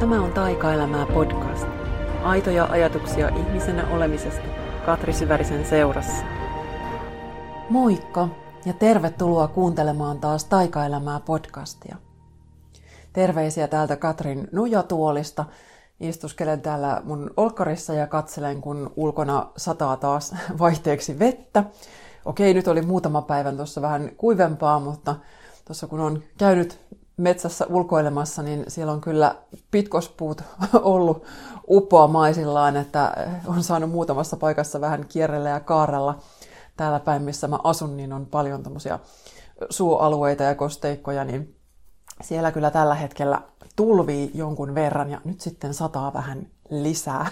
[0.00, 1.66] Tämä on Taikaelämää podcast.
[2.22, 4.42] Aitoja ajatuksia ihmisenä olemisesta
[4.86, 6.24] Katri Syvärisen seurassa.
[7.70, 8.28] Moikka
[8.64, 11.96] ja tervetuloa kuuntelemaan taas Taikaelämää podcastia.
[13.12, 15.44] Terveisiä täältä Katrin nujatuolista.
[16.00, 21.64] Istuskelen täällä mun olkkarissa ja katselen, kun ulkona sataa taas vaihteeksi vettä.
[22.24, 25.16] Okei, nyt oli muutama päivän tuossa vähän kuivempaa, mutta
[25.64, 26.80] tuossa kun on käynyt
[27.20, 29.34] metsässä ulkoilemassa, niin siellä on kyllä
[29.70, 30.42] pitkospuut
[30.82, 31.24] ollut
[31.68, 33.12] uppoamaisillaan, että
[33.46, 36.18] on saanut muutamassa paikassa vähän kierrellä ja kaarella.
[36.76, 38.98] Täällä päin, missä mä asun, niin on paljon tämmöisiä
[39.70, 41.56] suoalueita ja kosteikkoja, niin
[42.22, 43.42] siellä kyllä tällä hetkellä
[43.76, 47.26] tulvii jonkun verran ja nyt sitten sataa vähän lisää.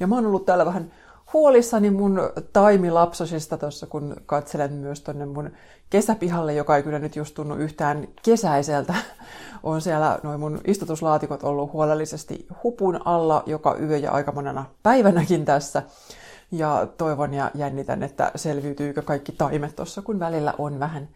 [0.00, 0.92] Ja mä oon ollut täällä vähän
[1.32, 2.20] huolissani mun
[2.52, 5.50] taimilapsosista tuossa, kun katselen myös tonne mun
[5.90, 8.94] kesäpihalle, joka ei kyllä nyt just tunnu yhtään kesäiseltä.
[9.62, 15.44] On siellä noin mun istutuslaatikot ollut huolellisesti hupun alla joka yö ja aika monena päivänäkin
[15.44, 15.82] tässä.
[16.50, 21.08] Ja toivon ja jännitän, että selviytyykö kaikki taimet tuossa, kun välillä on vähän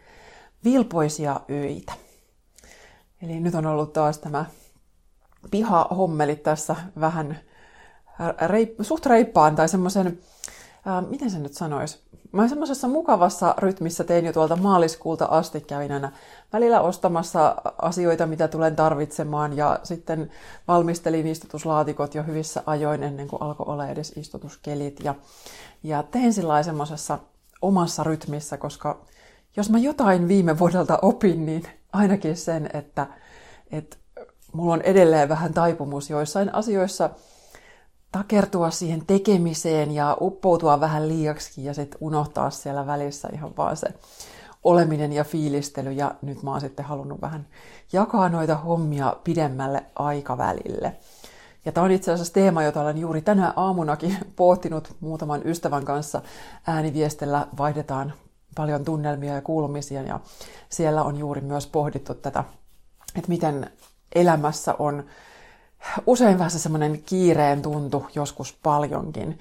[0.64, 1.92] vilpoisia öitä.
[3.22, 4.44] Eli nyt on ollut taas tämä
[5.50, 7.38] pihahommelit tässä vähän
[8.46, 10.18] reip, suht reippaan tai semmoisen,
[11.08, 12.02] miten se nyt sanoisi,
[12.32, 16.12] mä semmoisessa mukavassa rytmissä tein jo tuolta maaliskuulta asti kävin aina
[16.52, 20.30] välillä ostamassa asioita, mitä tulen tarvitsemaan ja sitten
[20.68, 25.14] valmistelin istutuslaatikot jo hyvissä ajoin ennen kuin alkoi olla edes istutuskelit ja,
[25.82, 27.18] ja tein sillä semmoisessa
[27.62, 29.00] omassa rytmissä, koska
[29.56, 33.06] jos mä jotain viime vuodelta opin, niin ainakin sen, että,
[33.72, 33.96] että
[34.52, 37.10] mulla on edelleen vähän taipumus joissain asioissa–
[38.12, 43.88] takertua siihen tekemiseen ja uppoutua vähän liiaksi ja sitten unohtaa siellä välissä ihan vaan se
[44.64, 45.92] oleminen ja fiilistely.
[45.92, 47.46] Ja nyt mä oon sitten halunnut vähän
[47.92, 50.96] jakaa noita hommia pidemmälle aikavälille.
[51.64, 56.22] Ja tämä on itse asiassa teema, jota olen juuri tänä aamunakin pohtinut muutaman ystävän kanssa.
[56.66, 58.12] Ääniviestellä vaihdetaan
[58.54, 60.20] paljon tunnelmia ja kuulumisia ja
[60.68, 62.44] siellä on juuri myös pohdittu tätä,
[63.16, 63.70] että miten
[64.14, 65.04] elämässä on
[66.06, 69.38] usein vähän semmoinen kiireen tuntu, joskus paljonkin.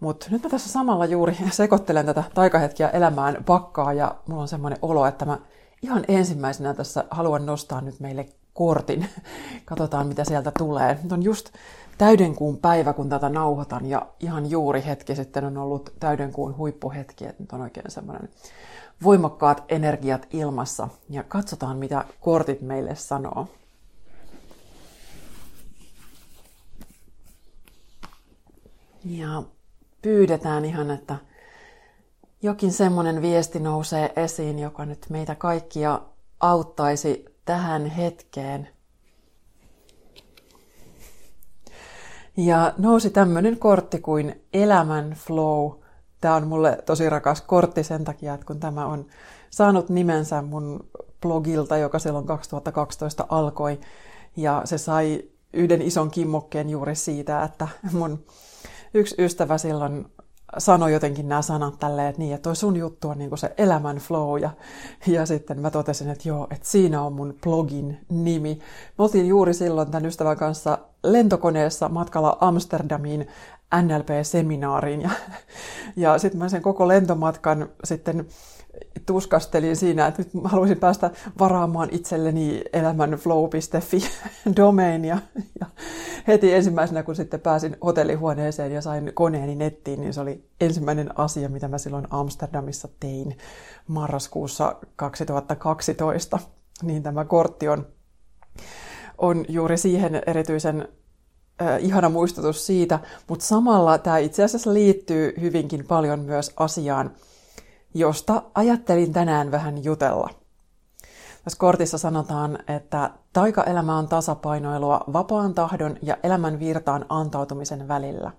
[0.00, 4.78] Mutta nyt mä tässä samalla juuri sekoittelen tätä taikahetkiä elämään pakkaa ja mulla on semmoinen
[4.82, 5.38] olo, että mä
[5.82, 9.08] ihan ensimmäisenä tässä haluan nostaa nyt meille kortin.
[9.64, 10.98] Katsotaan, mitä sieltä tulee.
[11.02, 11.50] Nyt on just
[11.98, 17.42] täydenkuun päivä, kun tätä nauhoitan ja ihan juuri hetki sitten on ollut täydenkuun huippuhetki, että
[17.42, 18.28] nyt on oikein semmoinen
[19.02, 23.48] voimakkaat energiat ilmassa ja katsotaan, mitä kortit meille sanoo.
[29.04, 29.42] Ja
[30.02, 31.16] pyydetään ihan, että
[32.42, 36.00] jokin semmoinen viesti nousee esiin, joka nyt meitä kaikkia
[36.40, 38.68] auttaisi tähän hetkeen.
[42.36, 45.72] Ja nousi tämmöinen kortti kuin Elämän Flow.
[46.20, 49.06] Tämä on mulle tosi rakas kortti sen takia, että kun tämä on
[49.50, 50.88] saanut nimensä mun
[51.20, 53.80] blogilta, joka silloin 2012 alkoi.
[54.36, 55.22] Ja se sai
[55.52, 58.24] yhden ison kimmokkeen juuri siitä, että mun
[58.94, 60.06] yksi ystävä silloin
[60.58, 63.96] sanoi jotenkin nämä sanat tälleen, että niin, että toi sun juttu on niin se elämän
[63.96, 64.40] flow.
[64.40, 64.50] Ja,
[65.06, 68.58] ja sitten mä totesin, että joo, että siinä on mun blogin nimi.
[68.98, 73.28] Me oltiin juuri silloin tämän ystävän kanssa lentokoneessa matkalla Amsterdamiin
[73.82, 75.02] NLP-seminaariin.
[75.02, 75.10] Ja,
[75.96, 78.26] ja sitten mä sen koko lentomatkan sitten
[79.06, 84.04] tuskastelin siinä, että nyt haluaisin päästä varaamaan itselleni elämänflow.fi
[84.56, 85.18] domainia.
[85.60, 85.66] Ja
[86.26, 91.48] heti ensimmäisenä, kun sitten pääsin hotellihuoneeseen ja sain koneeni nettiin, niin se oli ensimmäinen asia,
[91.48, 93.38] mitä mä silloin Amsterdamissa tein
[93.88, 96.38] marraskuussa 2012.
[96.82, 97.86] Niin tämä kortti on,
[99.18, 100.88] on juuri siihen erityisen
[101.62, 102.98] äh, ihana muistutus siitä,
[103.28, 107.10] mutta samalla tämä itse asiassa liittyy hyvinkin paljon myös asiaan,
[107.94, 110.30] josta ajattelin tänään vähän jutella.
[111.44, 118.30] Tässä kortissa sanotaan, että taikaelämä on tasapainoilua vapaan tahdon ja elämän virtaan antautumisen välillä.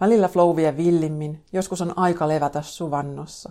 [0.00, 3.50] Välillä flow vie villimmin, joskus on aika levätä suvannossa.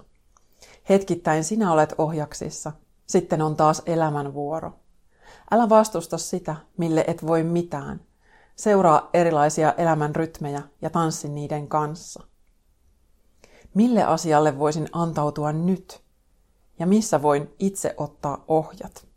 [0.90, 2.72] Hetkittäin sinä olet ohjaksissa,
[3.06, 4.74] sitten on taas elämän vuoro.
[5.52, 8.02] Älä vastusta sitä, mille et voi mitään.
[8.56, 12.24] Seuraa erilaisia elämän rytmejä ja tanssi niiden kanssa–
[13.76, 16.02] Mille asialle voisin antautua nyt?
[16.80, 19.08] Ja missä voin itse ottaa ohjat?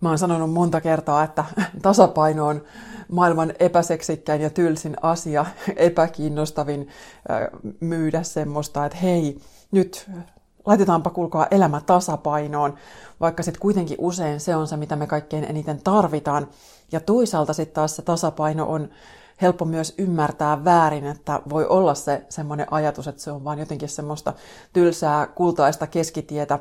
[0.00, 1.44] Mä oon sanonut monta kertaa, että
[1.82, 2.62] tasapaino on
[3.08, 6.88] maailman epäseksikkäin ja tylsin asia, epäkiinnostavin
[7.80, 10.10] myydä semmoista, että hei, nyt
[10.66, 12.74] laitetaanpa kulkaa elämä tasapainoon,
[13.20, 16.48] vaikka sitten kuitenkin usein se on se, mitä me kaikkein eniten tarvitaan.
[16.92, 18.88] Ja toisaalta sitten taas se tasapaino on
[19.42, 23.88] helppo myös ymmärtää väärin, että voi olla se semmoinen ajatus, että se on vain jotenkin
[23.88, 24.32] semmoista
[24.72, 26.58] tylsää kultaista keskitietä,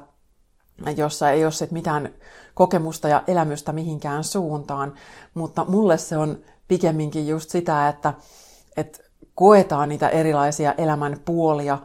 [0.98, 2.14] jossa ei ole sit mitään
[2.54, 4.94] kokemusta ja elämystä mihinkään suuntaan.
[5.34, 6.38] Mutta mulle se on
[6.68, 8.14] pikemminkin just sitä, että,
[8.78, 9.00] että
[9.36, 11.80] koetaan niitä erilaisia elämän puolia,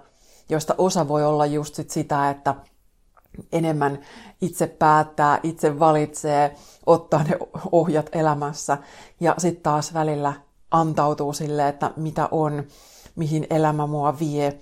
[0.49, 2.55] joista osa voi olla just sit sitä, että
[3.53, 3.99] enemmän
[4.41, 6.55] itse päättää, itse valitsee,
[6.87, 7.39] ottaa ne
[7.73, 8.79] ohjat elämässä
[9.21, 12.65] ja sitten taas välillä antautuu sille, että mitä on,
[13.17, 14.59] mihin elämä mua vie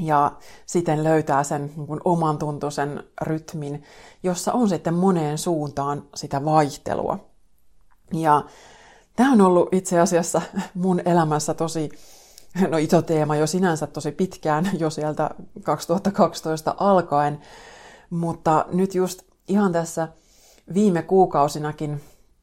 [0.00, 0.32] ja
[0.66, 3.82] siten löytää sen niin oman tuntuisen rytmin,
[4.22, 7.18] jossa on sitten moneen suuntaan sitä vaihtelua.
[8.12, 8.44] Ja
[9.16, 10.42] tämä on ollut itse asiassa
[10.74, 11.90] mun elämässä tosi
[12.70, 15.30] no iso teema jo sinänsä tosi pitkään, jo sieltä
[15.62, 17.40] 2012 alkaen,
[18.10, 20.08] mutta nyt just ihan tässä
[20.74, 22.00] viime kuukausinakin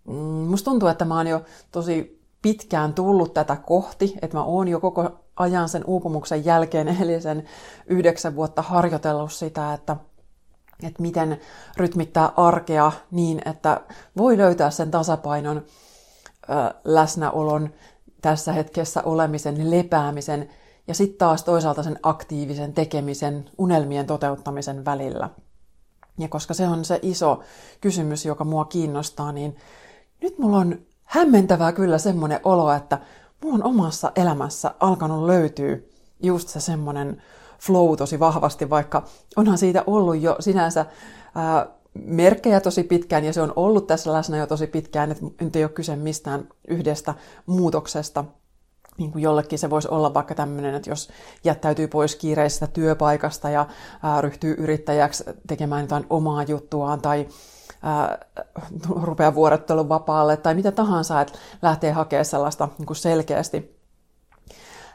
[0.08, 1.42] mm, musta tuntuu, että mä oon jo
[1.72, 7.22] tosi pitkään tullut tätä kohti, että mä oon jo koko ajan sen uupumuksen jälkeen, eli
[7.22, 7.44] sen
[7.88, 9.98] yhdeksän vuotta harjoitellut sitä, että,
[10.84, 11.40] että miten
[11.78, 13.82] rytmittää arkea niin, että
[14.18, 15.66] voi löytää sen tasapainon
[16.84, 17.70] läsnäolon,
[18.22, 20.50] tässä hetkessä olemisen, lepäämisen
[20.88, 25.30] ja sitten taas toisaalta sen aktiivisen tekemisen, unelmien toteuttamisen välillä.
[26.18, 27.40] Ja koska se on se iso
[27.82, 29.56] kysymys, joka mua kiinnostaa, niin
[30.22, 33.00] nyt mulla on hämmentävää kyllä semmoinen olo, että
[33.46, 35.78] on omassa elämässä alkanut löytyä
[36.24, 37.22] just se semmoinen
[37.60, 39.04] flow tosi vahvasti, vaikka
[39.36, 40.86] onhan siitä ollut jo sinänsä
[41.36, 45.56] ää, merkkejä tosi pitkään ja se on ollut tässä läsnä jo tosi pitkään, että nyt
[45.56, 47.14] ei ole kyse mistään yhdestä
[47.46, 48.26] muutoksesta.
[48.98, 51.10] Niin kuin jollekin se voisi olla vaikka tämmöinen, että jos
[51.44, 53.66] jättäytyy pois kiireisestä työpaikasta ja
[54.04, 57.28] ää, ryhtyy yrittäjäksi tekemään jotain omaa juttuaan tai
[57.86, 58.18] ää,
[59.02, 63.80] rupeaa vuorottelun vapaalle tai mitä tahansa, että lähtee hakemaan sellaista niin kuin selkeästi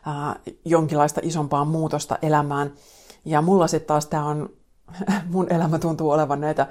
[0.06, 2.72] ää, jonkinlaista isompaa muutosta elämään.
[3.24, 4.48] Ja mulla sitten taas tämä on
[5.32, 6.66] mun elämä tuntuu olevan näitä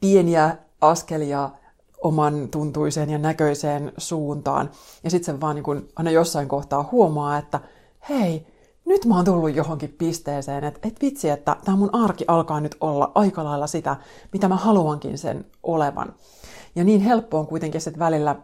[0.00, 1.50] pieniä askelia
[2.02, 4.70] oman tuntuiseen ja näköiseen suuntaan.
[5.04, 7.60] Ja sitten se vaan niin kun aina jossain kohtaa huomaa, että
[8.08, 8.46] hei,
[8.86, 12.76] nyt mä oon tullut johonkin pisteeseen, että et vitsi, että tämä mun arki alkaa nyt
[12.80, 13.96] olla aika lailla sitä,
[14.32, 16.14] mitä mä haluankin sen olevan.
[16.74, 18.36] Ja niin helppo on kuitenkin sitten välillä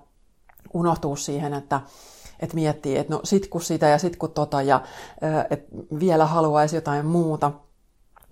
[0.74, 1.80] unohtua siihen, että
[2.40, 4.80] et miettii, että no sit kun sitä ja sit kun tota ja
[5.50, 7.52] että vielä haluaisi jotain muuta–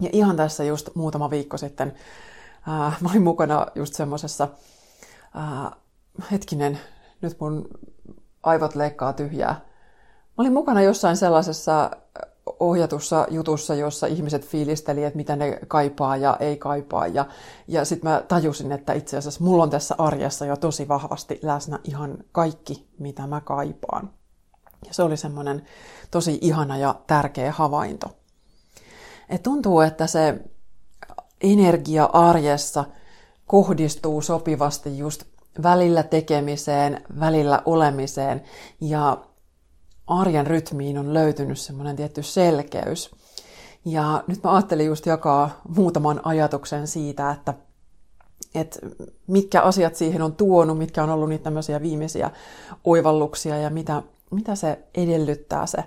[0.00, 1.92] ja ihan tässä just muutama viikko sitten
[2.66, 4.48] ää, mä olin mukana just semmoisessa,
[6.30, 6.78] hetkinen,
[7.20, 7.68] nyt mun
[8.42, 9.60] aivot leikkaa tyhjää.
[10.38, 11.91] Mä olin mukana jossain sellaisessa
[12.61, 17.06] ohjatussa jutussa, jossa ihmiset fiilisteli, että mitä ne kaipaa ja ei kaipaa.
[17.06, 17.27] Ja,
[17.69, 21.79] ja sitten mä tajusin, että itse asiassa mulla on tässä arjessa jo tosi vahvasti läsnä
[21.85, 24.11] ihan kaikki, mitä mä kaipaan.
[24.87, 25.62] Ja se oli semmoinen
[26.11, 28.06] tosi ihana ja tärkeä havainto.
[29.29, 30.44] Et tuntuu, että se
[31.41, 32.85] energia arjessa
[33.47, 35.25] kohdistuu sopivasti just
[35.62, 38.43] välillä tekemiseen, välillä olemiseen
[38.81, 39.25] ja
[40.10, 43.10] arjen rytmiin on löytynyt semmoinen tietty selkeys.
[43.84, 47.54] Ja nyt mä ajattelin just jakaa muutaman ajatuksen siitä, että,
[48.54, 48.78] että
[49.26, 52.31] mitkä asiat siihen on tuonut, mitkä on ollut niitä tämmöisiä viimeisiä
[52.84, 55.84] oivalluksia ja mitä, mitä se edellyttää se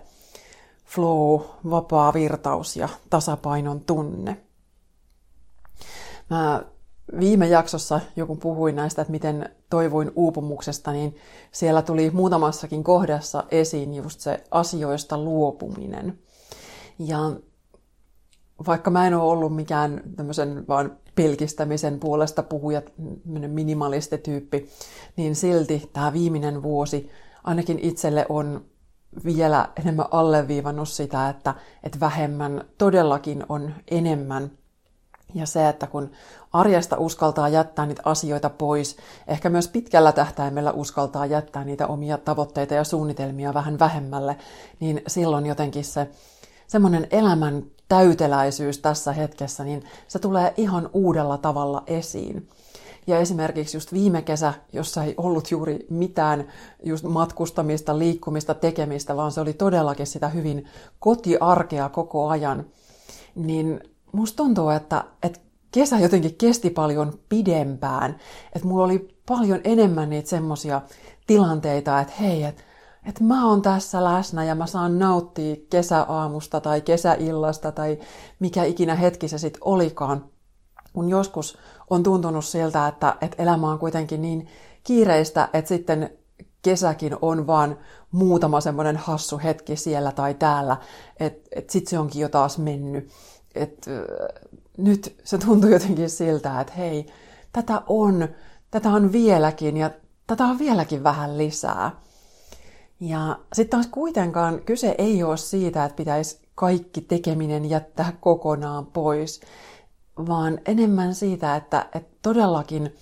[0.85, 4.37] flow, vapaa virtaus ja tasapainon tunne.
[6.29, 6.63] Mä
[7.19, 11.15] viime jaksossa joku puhuin näistä, että miten toivuin uupumuksesta, niin
[11.51, 16.19] siellä tuli muutamassakin kohdassa esiin just se asioista luopuminen.
[16.99, 17.19] Ja
[18.67, 22.81] vaikka mä en ole ollut mikään tämmöisen vaan pelkistämisen puolesta puhuja,
[23.47, 24.69] minimalistityyppi,
[25.15, 27.09] niin silti tämä viimeinen vuosi
[27.43, 28.65] ainakin itselle on
[29.25, 34.51] vielä enemmän alleviivannut sitä, että, että vähemmän todellakin on enemmän.
[35.33, 36.11] Ja se, että kun
[36.53, 42.73] arjesta uskaltaa jättää niitä asioita pois, ehkä myös pitkällä tähtäimellä uskaltaa jättää niitä omia tavoitteita
[42.73, 44.37] ja suunnitelmia vähän vähemmälle,
[44.79, 46.09] niin silloin jotenkin se
[46.67, 52.49] semmoinen elämän täyteläisyys tässä hetkessä, niin se tulee ihan uudella tavalla esiin.
[53.07, 56.47] Ja esimerkiksi just viime kesä, jossa ei ollut juuri mitään
[56.83, 60.65] just matkustamista, liikkumista, tekemistä, vaan se oli todellakin sitä hyvin
[60.99, 62.65] kotiarkea koko ajan,
[63.35, 65.39] niin musta tuntuu, että, että
[65.71, 68.19] kesä jotenkin kesti paljon pidempään.
[68.55, 70.81] Että mulla oli paljon enemmän niitä semmoisia
[71.27, 72.63] tilanteita, että hei, että
[73.05, 77.99] että mä oon tässä läsnä ja mä saan nauttia kesäaamusta tai kesäillasta tai
[78.39, 80.25] mikä ikinä hetki se sitten olikaan.
[80.93, 81.57] Kun joskus
[81.89, 84.47] on tuntunut siltä, että, että elämä on kuitenkin niin
[84.83, 86.09] kiireistä, että sitten
[86.61, 87.77] kesäkin on vaan
[88.11, 90.77] muutama semmoinen hassu hetki siellä tai täällä,
[91.19, 93.09] että et sitten se onkin jo taas mennyt.
[93.55, 93.87] Et,
[94.77, 97.05] nyt se tuntuu jotenkin siltä, että hei,
[97.51, 98.27] tätä on,
[98.71, 99.91] tätä on vieläkin ja
[100.27, 101.91] tätä on vieläkin vähän lisää.
[102.99, 109.41] Ja sitten taas kuitenkaan kyse ei ole siitä, että pitäisi kaikki tekeminen jättää kokonaan pois,
[110.17, 112.95] vaan enemmän siitä, että, että todellakin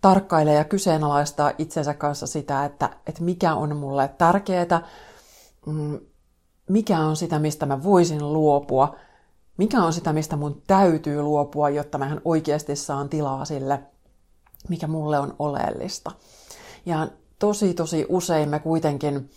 [0.00, 4.88] tarkkailee ja kyseenalaistaa itsensä kanssa sitä, että, että mikä on mulle tärkeää,
[5.66, 6.00] mm,
[6.68, 8.94] mikä on sitä, mistä mä voisin luopua,
[9.58, 13.80] mikä on sitä, mistä mun täytyy luopua, jotta mä oikeasti saan tilaa sille,
[14.68, 16.10] mikä mulle on oleellista.
[16.86, 19.30] Ja tosi tosi usein me kuitenkin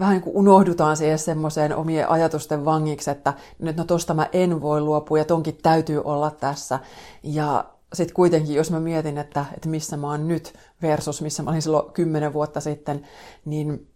[0.00, 4.60] vähän niin kuin unohdutaan siihen semmoiseen omien ajatusten vangiksi, että nyt no tosta mä en
[4.60, 6.78] voi luopua ja tonkin täytyy olla tässä.
[7.22, 11.50] Ja sitten kuitenkin, jos mä mietin, että, että missä mä oon nyt versus missä mä
[11.50, 13.06] olin silloin kymmenen vuotta sitten,
[13.44, 13.90] niin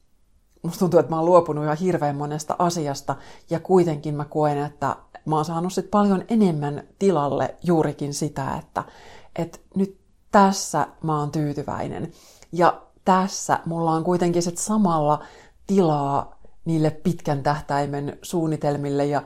[0.63, 3.17] musta tuntuu, että mä oon luopunut ihan hirveän monesta asiasta
[3.51, 8.85] ja kuitenkin mä koen, että mä oon saanut sit paljon enemmän tilalle juurikin sitä, että,
[9.37, 9.99] että nyt
[10.33, 12.13] tässä mä oon tyytyväinen.
[12.53, 15.25] Ja tässä mulla on kuitenkin sit samalla
[15.67, 19.23] tilaa niille pitkän tähtäimen suunnitelmille ja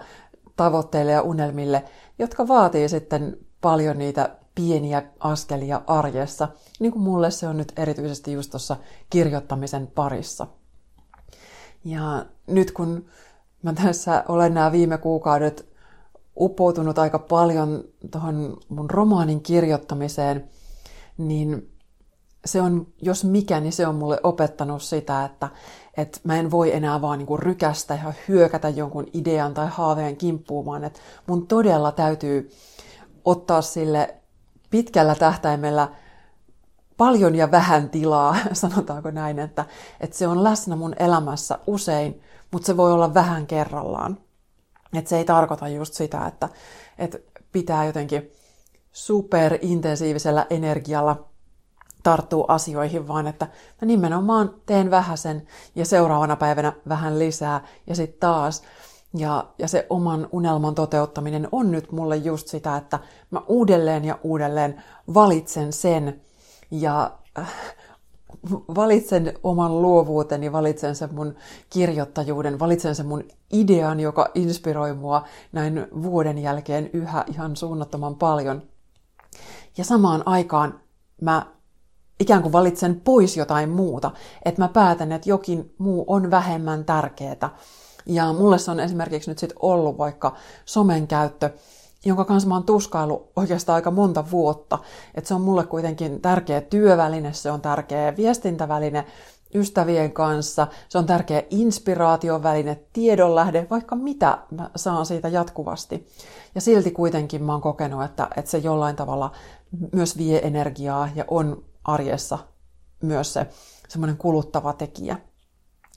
[0.56, 1.84] tavoitteille ja unelmille,
[2.18, 6.48] jotka vaatii sitten paljon niitä pieniä askelia arjessa,
[6.80, 8.76] niin kuin mulle se on nyt erityisesti just tuossa
[9.10, 10.46] kirjoittamisen parissa.
[11.84, 13.04] Ja nyt kun
[13.62, 15.68] mä tässä olen nämä viime kuukaudet
[16.40, 20.50] uppoutunut aika paljon tuohon mun romaanin kirjoittamiseen,
[21.18, 21.70] niin
[22.44, 25.48] se on, jos mikä, niin se on mulle opettanut sitä, että,
[25.96, 30.66] että mä en voi enää vaan niin rykästä ja hyökätä jonkun idean tai haaveen kimppuun,
[30.66, 32.50] vaan että mun todella täytyy
[33.24, 34.14] ottaa sille
[34.70, 35.88] pitkällä tähtäimellä
[36.96, 39.64] paljon ja vähän tilaa, sanotaanko näin, että,
[40.00, 44.18] että se on läsnä mun elämässä usein, mutta se voi olla vähän kerrallaan.
[44.94, 46.48] Että se ei tarkoita just sitä, että,
[46.98, 47.18] että
[47.52, 48.32] pitää jotenkin
[48.92, 51.28] superintensiivisellä energialla
[52.02, 53.46] tarttua asioihin, vaan että
[53.80, 58.62] mä nimenomaan teen vähäsen ja seuraavana päivänä vähän lisää ja sitten taas.
[59.14, 62.98] Ja, ja se oman unelman toteuttaminen on nyt mulle just sitä, että
[63.30, 64.82] mä uudelleen ja uudelleen
[65.14, 66.20] valitsen sen
[66.70, 67.54] ja äh,
[68.76, 71.34] valitsen oman luovuuteni, valitsen sen mun
[71.70, 78.62] kirjoittajuuden, valitsen sen mun idean, joka inspiroi mua näin vuoden jälkeen yhä ihan suunnattoman paljon.
[79.76, 80.80] Ja samaan aikaan
[81.20, 81.46] mä
[82.20, 84.10] ikään kuin valitsen pois jotain muuta,
[84.44, 87.50] että mä päätän, että jokin muu on vähemmän tärkeää.
[88.06, 91.50] Ja mulle se on esimerkiksi nyt sitten ollut vaikka somen käyttö,
[92.08, 94.78] jonka kanssa mä oon tuskailu oikeastaan aika monta vuotta.
[95.14, 99.04] Että se on mulle kuitenkin tärkeä työväline, se on tärkeä viestintäväline
[99.54, 106.06] ystävien kanssa, se on tärkeä inspiraatioväline, tiedonlähde, vaikka mitä mä saan siitä jatkuvasti.
[106.54, 109.32] Ja silti kuitenkin mä oon kokenut, että, että se jollain tavalla
[109.92, 112.38] myös vie energiaa ja on arjessa
[113.02, 113.46] myös se
[113.88, 115.18] semmoinen kuluttava tekijä.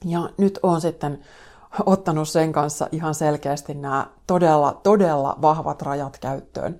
[0.06, 1.20] Ja nyt on sitten
[1.86, 6.80] ottanut sen kanssa ihan selkeästi nämä todella, todella vahvat rajat käyttöön.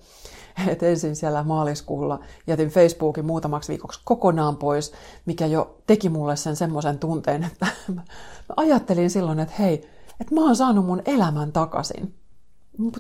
[0.68, 4.94] Et ensin siellä maaliskuulla jätin Facebookin muutamaksi viikoksi kokonaan pois,
[5.26, 8.02] mikä jo teki mulle sen semmoisen tunteen, että mä
[8.58, 12.16] ajattelin silloin, että hei, että mä oon saanut mun elämän takaisin.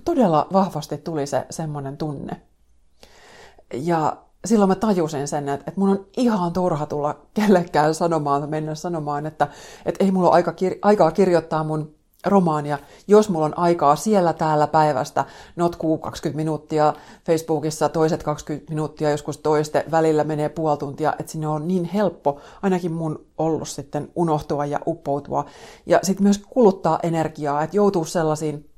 [0.05, 2.41] Todella vahvasti tuli se semmoinen tunne.
[3.73, 8.75] Ja silloin mä tajusin sen, että, että mun on ihan turha tulla kellekään sanomaan, mennä
[8.75, 9.47] sanomaan, että,
[9.85, 11.95] että ei mulla ole aika aikaa kirjoittaa mun
[12.25, 16.93] romaania, jos mulla on aikaa siellä täällä päivästä, notkuu 20 minuuttia
[17.25, 22.39] Facebookissa, toiset 20 minuuttia, joskus toiste, välillä menee puoli tuntia, että sinne on niin helppo,
[22.61, 25.45] ainakin mun ollut sitten unohtua ja uppoutua.
[25.85, 28.70] Ja sitten myös kuluttaa energiaa, että joutuu sellaisiin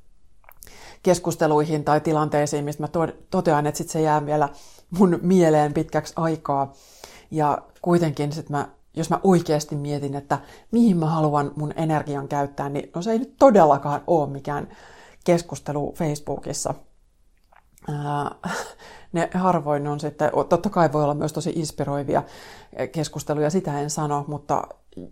[1.03, 4.49] keskusteluihin tai tilanteisiin, mistä mä totean, että sitten se jää vielä
[4.89, 6.73] mun mieleen pitkäksi aikaa.
[7.31, 10.39] Ja kuitenkin sit mä, jos mä oikeasti mietin, että
[10.71, 14.67] mihin mä haluan mun energian käyttää, niin no se ei nyt todellakaan ole mikään
[15.23, 16.73] keskustelu Facebookissa.
[19.13, 22.23] ne harvoin on sitten, totta kai voi olla myös tosi inspiroivia
[22.91, 24.67] keskusteluja, sitä en sano, mutta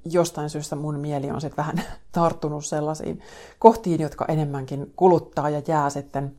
[0.06, 3.22] jostain syystä mun mieli on sitten vähän tarttunut sellaisiin
[3.60, 6.36] kohtiin, jotka enemmänkin kuluttaa ja jää sitten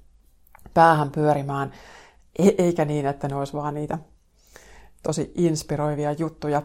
[0.75, 1.73] päähän pyörimään
[2.39, 3.99] E- eikä niin, että ne olisi vaan niitä
[5.03, 6.63] tosi inspiroivia juttuja.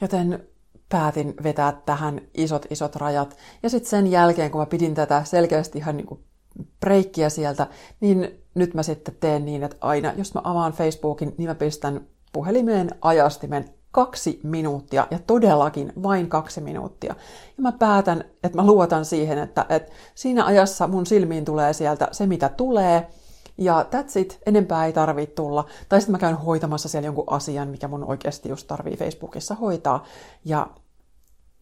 [0.00, 0.48] Joten
[0.88, 3.36] päätin vetää tähän isot isot rajat.
[3.62, 6.24] Ja sitten sen jälkeen, kun mä pidin tätä selkeästi ihan niin
[6.80, 7.66] breikkiä sieltä,
[8.00, 12.06] niin nyt mä sitten teen niin, että aina jos mä avaan Facebookin, niin mä pistän
[12.32, 17.14] puhelimeen ajastimen kaksi minuuttia ja todellakin vain kaksi minuuttia.
[17.56, 22.08] Ja mä päätän, että mä luotan siihen, että, että siinä ajassa mun silmiin tulee sieltä
[22.12, 23.10] se, mitä tulee,
[23.58, 25.64] ja that's it, enempää ei tarvitse tulla.
[25.88, 30.04] Tai sitten mä käyn hoitamassa siellä jonkun asian, mikä mun oikeasti just tarvii Facebookissa hoitaa.
[30.44, 30.66] Ja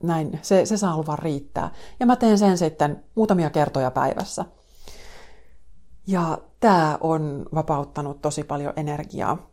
[0.02, 1.70] näin, se, se saa luvan riittää.
[2.00, 4.44] Ja mä teen sen sitten muutamia kertoja päivässä.
[6.06, 9.47] Ja tämä on vapauttanut tosi paljon energiaa.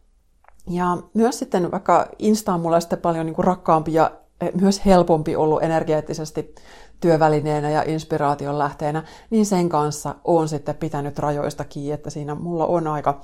[0.69, 4.86] Ja myös sitten, vaikka Insta on mulle sitten paljon niin kuin rakkaampi ja eh, myös
[4.86, 6.55] helpompi ollut energeettisesti
[7.00, 12.65] työvälineenä ja inspiraation lähteenä, niin sen kanssa on sitten pitänyt rajoista kiinni, että siinä mulla
[12.65, 13.22] on aika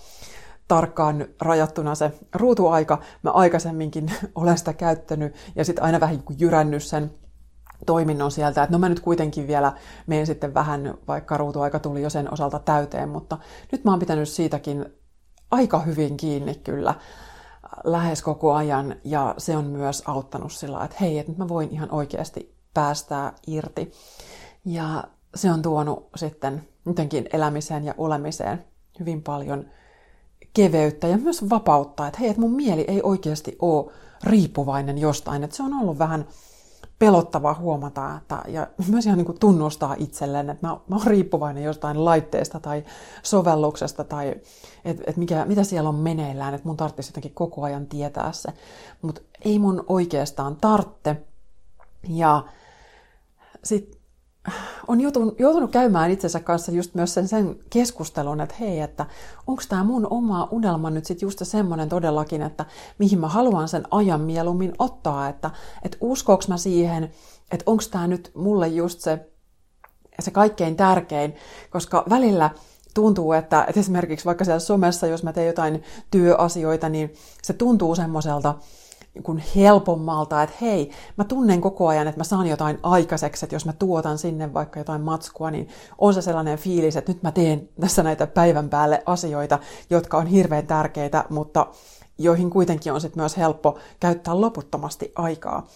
[0.68, 3.00] tarkkaan rajattuna se ruutuaika.
[3.24, 7.12] Mä aikaisemminkin olen sitä käyttänyt ja sitten aina vähän niin jyrännyt sen
[7.86, 9.74] toiminnon sieltä, että no mä nyt kuitenkin vielä
[10.08, 13.38] menen sitten vähän, vaikka ruutuaika tuli jo sen osalta täyteen, mutta
[13.72, 14.86] nyt mä oon pitänyt siitäkin
[15.52, 16.96] aika hyvin kiinni kyllä
[17.84, 21.70] lähes koko ajan ja se on myös auttanut sillä että hei, että nyt mä voin
[21.70, 23.92] ihan oikeasti päästää irti.
[24.66, 25.04] Ja
[25.36, 28.66] se on tuonut sitten jotenkin elämiseen ja olemiseen
[29.00, 29.66] hyvin paljon
[30.54, 33.92] keveyttä ja myös vapautta, että hei, että mun mieli ei oikeasti ole
[34.24, 36.28] riippuvainen jostain, että se on ollut vähän
[37.02, 41.64] pelottavaa huomata että, ja myös ihan niin kuin tunnustaa itselleen, että mä, mä oon riippuvainen
[41.64, 42.84] jostain laitteesta tai
[43.24, 44.36] sovelluksesta tai
[44.86, 48.54] että et mikä, mitä siellä on meneillään, että mun tarvitsisi jotenkin koko ajan tietää se.
[49.02, 51.22] Mutta ei mun oikeastaan tartte.
[52.10, 52.44] Ja
[53.64, 54.01] sitten
[54.88, 59.06] on joutunut, joutunut käymään itsensä kanssa just myös sen, sen keskustelun, että hei, että
[59.48, 62.66] onko tämä mun oma unelma nyt sitten just semmoinen todellakin, että
[62.98, 65.52] mihin mä haluan sen ajan mieluummin ottaa, että,
[65.84, 67.12] että uskoks mä siihen,
[67.52, 69.30] että onko tämä nyt mulle just se,
[70.20, 71.36] se kaikkein tärkein,
[71.70, 72.50] koska välillä
[72.94, 77.96] tuntuu, että, että esimerkiksi vaikka siellä somessa, jos mä teen jotain työasioita, niin se tuntuu
[77.96, 78.56] semmoiselta,
[79.16, 83.66] niin helpommalta, että hei, mä tunnen koko ajan, että mä saan jotain aikaiseksi, että jos
[83.66, 87.70] mä tuotan sinne vaikka jotain matskua, niin on se sellainen fiilis, että nyt mä teen
[87.80, 91.68] tässä näitä päivän päälle asioita, jotka on hirveän tärkeitä, mutta
[92.18, 95.68] joihin kuitenkin on sitten myös helppo käyttää loputtomasti aikaa.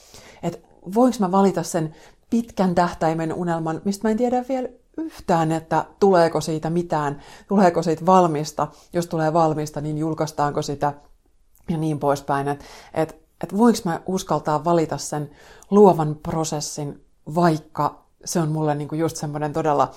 [0.44, 0.58] Että
[0.96, 1.96] voinko mä valita sen
[2.30, 8.06] pitkän tähtäimen unelman, mistä mä en tiedä vielä yhtään, että tuleeko siitä mitään, tuleeko siitä
[8.06, 10.94] valmista, jos tulee valmista, niin julkaistaanko sitä
[11.70, 12.48] ja niin poispäin.
[12.48, 15.30] Että et että voinko mä uskaltaa valita sen
[15.72, 19.92] luovan prosessin, vaikka se on mulle niinku just semmoinen todella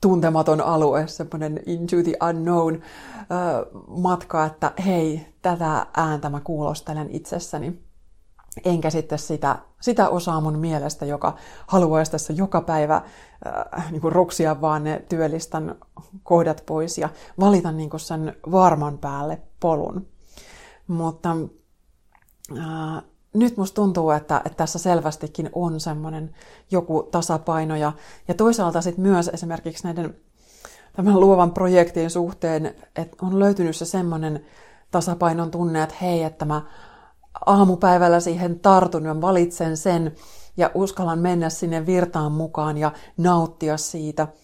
[0.00, 7.82] tuntematon alue, semmoinen into the unknown uh, matka, että hei, tätä ääntä mä kuulostelen itsessäni.
[8.64, 11.36] Enkä sitten sitä, sitä osaa mun mielestä, joka
[11.66, 13.02] haluaisi tässä joka päivä
[13.78, 15.74] äh, niin ruksia vaan ne työlistan
[16.22, 17.08] kohdat pois ja
[17.40, 20.06] valita niin sen varman päälle polun.
[20.86, 21.36] Mutta
[23.34, 26.34] nyt musta tuntuu, että, että tässä selvästikin on semmoinen
[26.70, 27.92] joku tasapaino ja,
[28.28, 30.16] ja toisaalta sitten myös esimerkiksi näiden
[30.92, 34.44] tämän luovan projektin suhteen, että on löytynyt se semmoinen
[34.90, 36.62] tasapainon tunne, että hei, että mä
[37.46, 40.14] aamupäivällä siihen tartun ja valitsen sen
[40.56, 44.28] ja uskallan mennä sinne virtaan mukaan ja nauttia siitä–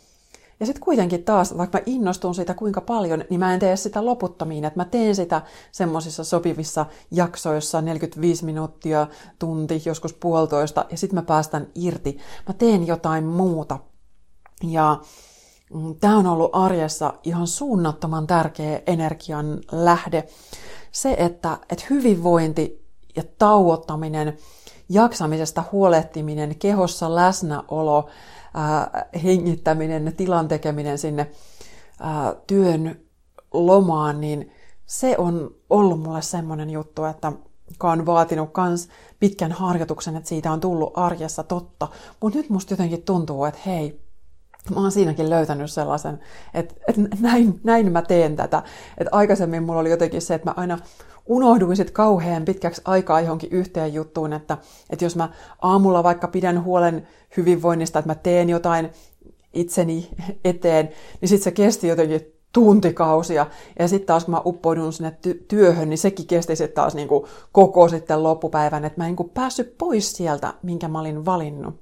[0.62, 4.04] ja sitten kuitenkin taas, vaikka mä innostun siitä kuinka paljon, niin mä en tee sitä
[4.04, 4.64] loputtomiin.
[4.64, 9.06] Että mä teen sitä semmoisissa sopivissa jaksoissa, 45 minuuttia,
[9.38, 12.18] tunti, joskus puolitoista, ja sitten mä päästän irti.
[12.48, 13.78] Mä teen jotain muuta.
[14.62, 15.00] Ja
[15.74, 20.24] mm, tämä on ollut arjessa ihan suunnattoman tärkeä energian lähde.
[20.92, 24.36] Se, että, että hyvinvointi ja tauottaminen,
[24.88, 28.08] jaksamisesta huolehtiminen, kehossa läsnäolo,
[29.24, 31.30] hengittäminen, tilan tekeminen sinne
[32.46, 33.00] työn
[33.52, 34.52] lomaan, niin
[34.86, 37.32] se on ollut mulle semmoinen juttu, että
[37.82, 38.88] on vaatinut kans
[39.20, 41.88] pitkän harjoituksen, että siitä on tullut arjessa totta.
[42.20, 44.00] Mutta nyt musta jotenkin tuntuu, että hei,
[44.74, 46.20] mä oon siinäkin löytänyt sellaisen,
[46.54, 48.62] että, että näin, näin mä teen tätä.
[48.98, 50.78] Että aikaisemmin mulla oli jotenkin se, että mä aina
[51.26, 54.58] unohduin sitten kauhean pitkäksi aikaa johonkin yhteen juttuun, että,
[54.90, 55.28] että jos mä
[55.62, 58.90] aamulla vaikka pidän huolen hyvinvoinnista, että mä teen jotain
[59.52, 60.10] itseni
[60.44, 60.88] eteen,
[61.20, 63.46] niin sitten se kesti jotenkin tuntikausia.
[63.78, 67.28] Ja sitten taas kun mä uppoidun sinne ty- työhön, niin sekin kesti sitten taas niinku
[67.52, 71.74] koko sitten loppupäivän, että mä en niinku päässyt pois sieltä, minkä mä olin valinnut.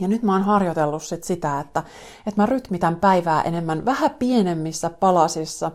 [0.00, 1.82] Ja nyt mä oon harjoitellut sit sitä, että,
[2.26, 5.70] että mä rytmitän päivää enemmän vähän pienemmissä palasissa.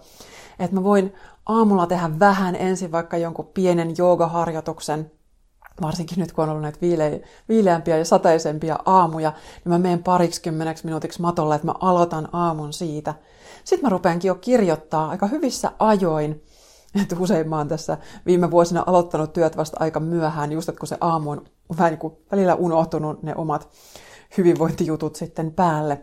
[0.60, 1.14] Että mä voin
[1.46, 5.12] aamulla tehdä vähän ensin vaikka jonkun pienen joogaharjoituksen,
[5.82, 10.42] varsinkin nyt kun on ollut näitä viile- viileämpiä ja sateisempia aamuja, niin mä menen pariksi
[10.42, 13.14] kymmeneksi minuutiksi matolle, että mä aloitan aamun siitä.
[13.64, 16.44] Sitten mä rupeankin jo kirjoittaa aika hyvissä ajoin,
[17.02, 20.88] että usein mä oon tässä viime vuosina aloittanut työt vasta aika myöhään, just että kun
[20.88, 21.46] se aamu on
[21.78, 23.70] vähän niin kuin välillä unohtunut ne omat
[24.38, 26.02] hyvinvointijutut sitten päälle.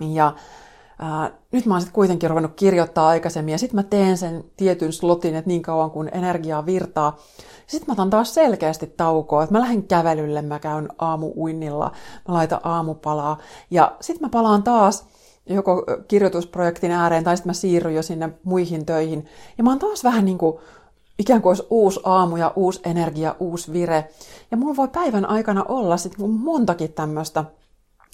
[0.00, 0.34] Ja
[0.98, 4.92] ää, nyt mä oon sitten kuitenkin ruvennut kirjoittaa aikaisemmin ja sitten mä teen sen tietyn
[4.92, 7.16] slotin, että niin kauan kuin energiaa virtaa.
[7.66, 11.92] Sitten mä otan taas selkeästi taukoa, että mä lähden kävelylle, mä käyn aamuuinnilla,
[12.28, 13.38] mä laitan aamupalaa
[13.70, 15.06] ja sitten mä palaan taas
[15.46, 19.26] joko kirjoitusprojektin ääreen tai sitten mä siirryn jo sinne muihin töihin.
[19.58, 20.56] Ja mä oon taas vähän niin kuin
[21.18, 24.08] ikään kuin olisi uusi aamu ja uusi energia, uusi vire.
[24.50, 27.44] Ja mulla voi päivän aikana olla sitten montakin tämmöistä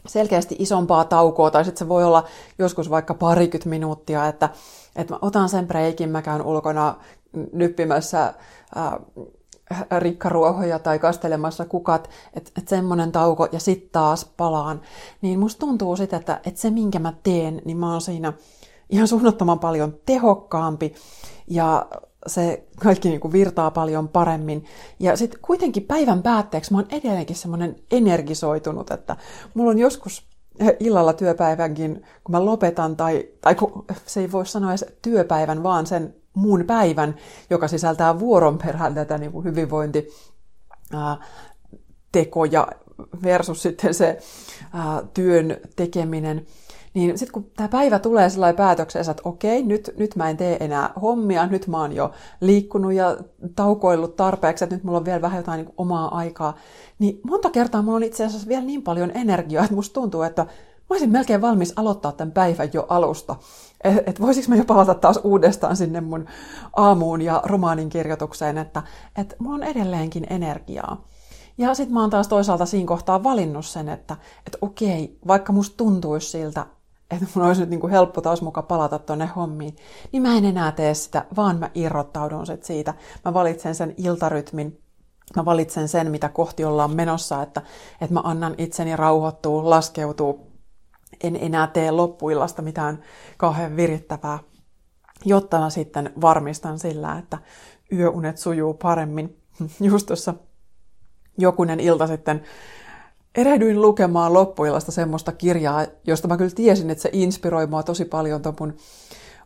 [0.06, 2.24] selkeästi isompaa taukoa, tai sitten se voi olla
[2.58, 4.48] joskus vaikka parikymmentä minuuttia, että,
[4.96, 6.94] että mä otan sen breikin, mä käyn ulkona
[7.52, 8.34] nyppimässä
[8.74, 9.00] ää,
[9.98, 14.80] rikkaruohoja tai kastelemassa kukat, että et semmoinen tauko ja sitten taas palaan,
[15.22, 18.32] niin musta tuntuu sitten, että, että se minkä mä teen, niin mä oon siinä
[18.90, 20.94] ihan suunnattoman paljon tehokkaampi
[21.46, 21.86] ja
[22.26, 24.64] se kaikki niin kuin virtaa paljon paremmin.
[25.00, 29.16] Ja sitten kuitenkin päivän päätteeksi mä oon edelleenkin semmoinen energisoitunut, että
[29.54, 30.26] mulla on joskus
[30.80, 35.86] illalla työpäivänkin, kun mä lopetan, tai, tai kun se ei voi sanoa edes työpäivän, vaan
[35.86, 37.14] sen muun päivän,
[37.50, 40.08] joka sisältää vuoron perään tätä niin kuin hyvinvointi,
[42.12, 42.68] tekoja
[43.22, 44.18] versus sitten se
[44.72, 46.46] ää, työn tekeminen,
[46.94, 50.56] niin sitten kun tämä päivä tulee sellainen päätökseen, että okei, nyt, nyt mä en tee
[50.60, 53.16] enää hommia, nyt mä oon jo liikkunut ja
[53.56, 56.56] taukoillut tarpeeksi, että nyt mulla on vielä vähän jotain niin omaa aikaa,
[56.98, 60.42] niin monta kertaa mulla on itse asiassa vielä niin paljon energiaa, että musta tuntuu, että
[60.42, 63.36] mä olisin melkein valmis aloittaa tämän päivän jo alusta.
[63.84, 66.26] Että et voisinko mä jo palata taas uudestaan sinne mun
[66.76, 68.82] aamuun ja romaanin kirjoitukseen, että
[69.18, 71.04] et mulla on edelleenkin energiaa.
[71.58, 75.76] Ja sitten mä oon taas toisaalta siinä kohtaa valinnut sen, että et okei, vaikka musta
[75.76, 76.66] tuntuisi siltä,
[77.10, 79.76] että mun olisi nyt niin kuin helppo taas muka palata tonne hommiin,
[80.12, 82.94] niin mä en enää tee sitä, vaan mä irrottaudun sit siitä.
[83.24, 84.80] Mä valitsen sen iltarytmin,
[85.36, 87.62] mä valitsen sen, mitä kohti ollaan menossa, että,
[88.00, 90.38] että mä annan itseni rauhoittua, laskeutua,
[91.22, 93.02] en enää tee loppuillasta mitään
[93.36, 94.38] kauhean virittävää,
[95.24, 97.38] jotta mä sitten varmistan sillä, että
[97.92, 99.36] yöunet sujuu paremmin.
[99.80, 100.34] Just tuossa
[101.38, 102.42] jokunen ilta sitten
[103.34, 108.40] erehdyin lukemaan loppuillasta semmoista kirjaa, josta mä kyllä tiesin, että se inspiroi mua tosi paljon
[108.60, 108.76] mun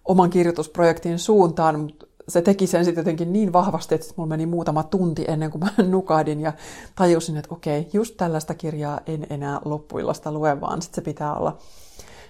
[0.05, 4.83] oman kirjoitusprojektin suuntaan, mutta se teki sen sitten jotenkin niin vahvasti, että mulla meni muutama
[4.83, 6.53] tunti ennen kuin mä nukahdin ja
[6.94, 11.59] tajusin, että okei, just tällaista kirjaa en enää loppuillasta lue, vaan sitten se pitää olla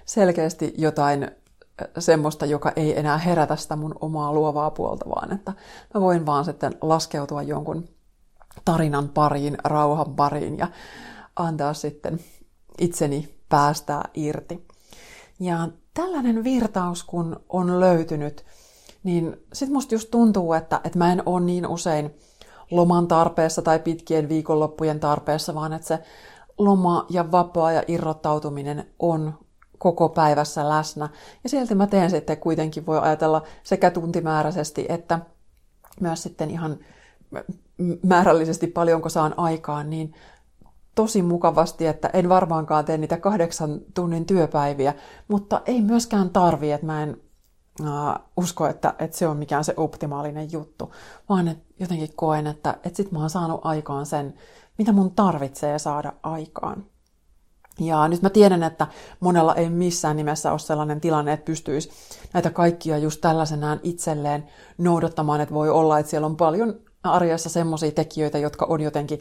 [0.04, 1.30] selkeästi jotain
[1.98, 5.52] semmoista, joka ei enää herätä sitä mun omaa luovaa puolta, vaan että
[5.94, 7.88] mä voin vaan sitten laskeutua jonkun
[8.64, 10.68] tarinan pariin, rauhan pariin ja
[11.38, 12.20] antaa sitten
[12.78, 14.66] itseni päästää irti.
[15.40, 18.44] Ja tällainen virtaus, kun on löytynyt,
[19.04, 22.14] niin sitten musta just tuntuu, että, että mä en ole niin usein
[22.70, 25.98] loman tarpeessa tai pitkien viikonloppujen tarpeessa, vaan että se
[26.58, 29.34] loma ja vapaa ja irrottautuminen on
[29.78, 31.08] koko päivässä läsnä.
[31.44, 35.18] Ja silti mä teen sitten kuitenkin, voi ajatella sekä tuntimääräisesti että
[36.00, 36.78] myös sitten ihan
[38.02, 40.14] määrällisesti paljonko saan aikaan, niin
[40.98, 44.94] tosi mukavasti, että en varmaankaan tee niitä kahdeksan tunnin työpäiviä,
[45.28, 47.16] mutta ei myöskään tarvi, että mä en
[47.80, 47.86] uh,
[48.36, 50.92] usko, että, että se on mikään se optimaalinen juttu,
[51.28, 54.34] vaan että jotenkin koen, että, että sit mä oon saanut aikaan sen,
[54.78, 56.84] mitä mun tarvitsee saada aikaan.
[57.80, 58.86] Ja nyt mä tiedän, että
[59.20, 61.90] monella ei missään nimessä ole sellainen tilanne, että pystyisi
[62.32, 67.90] näitä kaikkia just tällaisenään itselleen noudattamaan, että voi olla, että siellä on paljon arjessa semmoisia
[67.90, 69.20] tekijöitä, jotka on jotenkin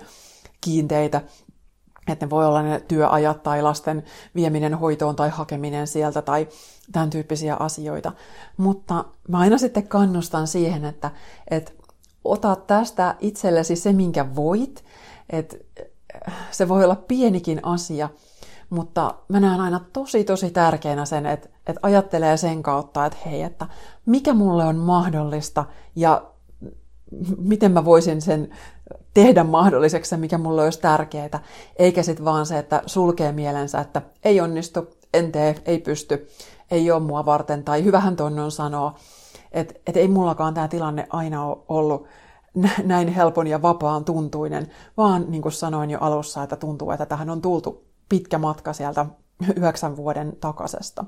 [0.62, 1.22] kiinteitä
[2.08, 4.04] että ne voi olla ne työajat tai lasten
[4.36, 6.48] vieminen hoitoon tai hakeminen sieltä tai
[6.92, 8.12] tämän tyyppisiä asioita.
[8.58, 11.12] Mutta mä aina sitten kannustan siihen, että,
[11.52, 11.72] että
[12.24, 14.86] ota tästä itsellesi se, minkä voit.
[15.30, 15.58] Että
[16.52, 18.10] se voi olla pienikin asia,
[18.70, 23.42] mutta mä näen aina tosi tosi tärkeänä sen, että, että ajattelee sen kautta, että hei,
[23.42, 23.68] että
[24.06, 25.66] mikä mulle on mahdollista
[25.96, 26.24] ja
[27.38, 28.50] miten mä voisin sen
[29.14, 31.40] tehdä mahdolliseksi mikä mulle olisi tärkeää,
[31.76, 36.28] eikä sitten vaan se, että sulkee mielensä, että ei onnistu, en tee, ei pysty,
[36.72, 38.96] ei ole mua varten, tai hyvähän tonne on sanoa,
[39.52, 42.08] että et ei mullakaan tämä tilanne aina ole ollut
[42.84, 47.30] näin helpon ja vapaan tuntuinen, vaan niin kuin sanoin jo alussa, että tuntuu, että tähän
[47.30, 49.06] on tultu pitkä matka sieltä
[49.56, 51.06] yhdeksän vuoden takaisesta.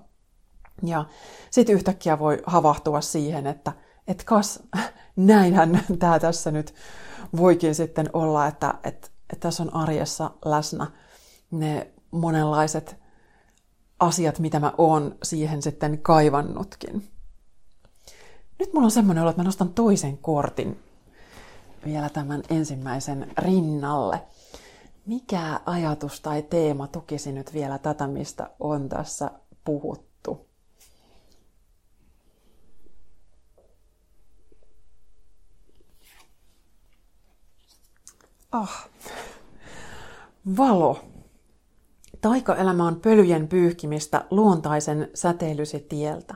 [0.83, 1.05] Ja
[1.51, 3.71] sitten yhtäkkiä voi havahtua siihen, että
[4.07, 4.63] et kas,
[5.15, 6.73] näinhän tämä tässä nyt
[7.38, 10.88] voikin sitten olla, että, että, että tässä on arjessa läsnä
[11.51, 12.95] ne monenlaiset
[13.99, 17.12] asiat, mitä mä oon siihen sitten kaivannutkin.
[18.60, 20.79] Nyt mulla on semmoinen olo, että mä nostan toisen kortin
[21.86, 24.21] vielä tämän ensimmäisen rinnalle.
[25.05, 29.32] Mikä ajatus tai teema tukisi nyt vielä tätä, mistä on tässä
[29.63, 30.08] puhuttu?
[38.51, 38.89] Ah,
[40.57, 40.99] valo.
[42.21, 46.35] Taikaelämä on pölyjen pyyhkimistä luontaisen säteilysi tieltä.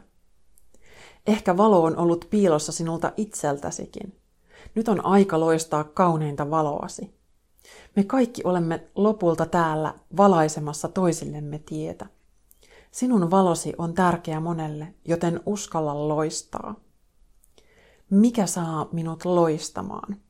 [1.27, 4.19] Ehkä valo on ollut piilossa sinulta itseltäsikin.
[4.75, 7.15] Nyt on aika loistaa kauneinta valoasi.
[7.95, 12.05] Me kaikki olemme lopulta täällä valaisemassa toisillemme tietä.
[12.91, 16.75] Sinun valosi on tärkeä monelle, joten uskalla loistaa.
[18.09, 20.22] Mikä saa minut loistamaan?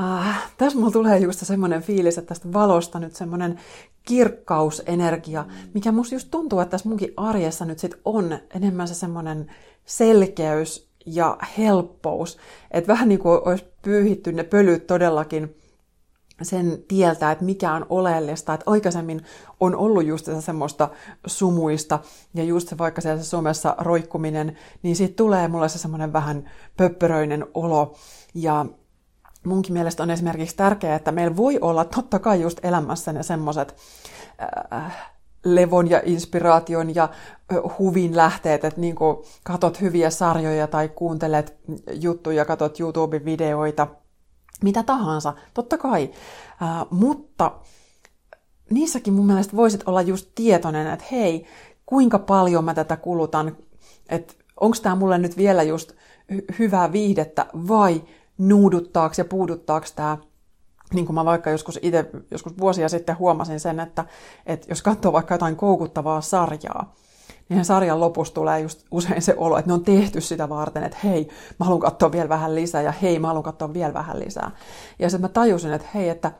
[0.00, 3.60] Äh, tässä mulla tulee just semmoinen fiilis, että tästä valosta nyt semmoinen
[4.02, 9.50] kirkkausenergia, mikä musta just tuntuu, että tässä munkin arjessa nyt sit on enemmän se semmoinen
[9.84, 12.38] selkeys ja helppous.
[12.70, 15.56] Että vähän niin kuin olisi pyyhitty ne pölyt todellakin
[16.42, 18.54] sen tieltä, että mikä on oleellista.
[18.54, 19.22] Että aikaisemmin
[19.60, 20.88] on ollut just semmoista
[21.26, 21.98] sumuista
[22.34, 27.46] ja just se vaikka siellä somessa roikkuminen, niin siitä tulee mulle se semmoinen vähän pöppöröinen
[27.54, 27.96] olo.
[28.34, 28.66] Ja
[29.48, 33.76] munkin mielestä on esimerkiksi tärkeää, että meillä voi olla totta kai just elämässä ne semmoiset
[34.72, 35.10] äh,
[35.44, 37.08] levon ja inspiraation ja
[37.78, 38.96] huvin lähteet, että niin
[39.42, 41.56] katot hyviä sarjoja tai kuuntelet
[41.92, 43.86] juttuja, katot YouTube-videoita,
[44.62, 46.10] mitä tahansa, totta kai.
[46.62, 47.52] Äh, mutta
[48.70, 51.46] niissäkin mun mielestä voisit olla just tietoinen, että hei,
[51.86, 53.56] kuinka paljon mä tätä kulutan,
[54.08, 55.92] että onko tämä mulle nyt vielä just
[56.32, 58.02] hy- hyvää viihdettä vai
[58.38, 60.18] nuuduttaako ja puuduttaako tämä
[60.94, 64.04] niin kuin mä vaikka joskus itse joskus vuosia sitten huomasin sen, että,
[64.46, 66.94] että jos katsoo vaikka jotain koukuttavaa sarjaa,
[67.48, 70.98] niin sarjan lopussa tulee just usein se olo, että ne on tehty sitä varten, että
[71.04, 74.50] hei, mä haluan katsoa vielä vähän lisää ja hei, mä haluan katsoa vielä vähän lisää.
[74.98, 76.32] Ja sitten mä tajusin, että hei, että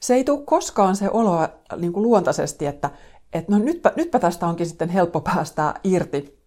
[0.00, 2.90] se ei tule koskaan se olo niin kuin luontaisesti, että,
[3.32, 6.41] että no nytpä, nytpä tästä onkin sitten helppo päästää irti,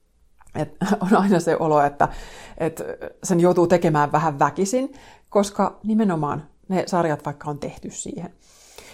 [0.55, 0.75] et
[1.11, 2.07] on aina se olo, että,
[2.57, 2.83] että
[3.23, 4.93] sen joutuu tekemään vähän väkisin,
[5.29, 8.33] koska nimenomaan ne sarjat vaikka on tehty siihen.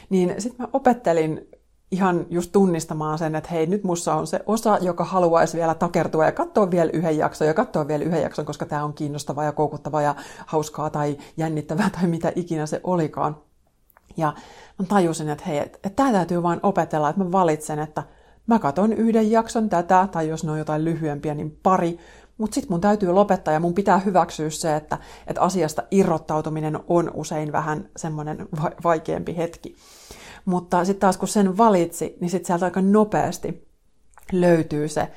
[0.10, 1.48] Niin sitten mä opettelin
[1.92, 6.26] ihan just tunnistamaan sen, että hei, nyt mussa on se osa, joka haluaisi vielä takertua
[6.26, 9.52] ja katsoa vielä yhden jakson ja katsoa vielä yhden jakson, koska tämä on kiinnostavaa ja
[9.52, 13.38] koukuttavaa ja hauskaa tai jännittävää tai mitä ikinä se olikaan.
[14.18, 14.34] Ja
[14.80, 18.04] mä tajusin, että hei, että, että tämä täytyy vain opetella, että mä valitsen, että
[18.48, 22.00] mä katon yhden jakson tätä, tai jos ne on jotain lyhyempiä, niin pari,
[22.38, 27.12] mutta sitten mun täytyy lopettaa ja mun pitää hyväksyä se, että, että asiasta irrottautuminen on
[27.14, 28.48] usein vähän semmoinen
[28.84, 29.76] vaikeampi hetki.
[30.46, 33.68] Mutta sitten taas kun sen valitsi, niin sitten sieltä aika nopeasti
[34.32, 35.08] löytyy se